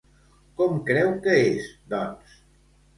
Com 0.61 0.79
creu 0.89 1.13
que 1.27 1.37
és, 1.45 1.71
doncs? 1.95 2.45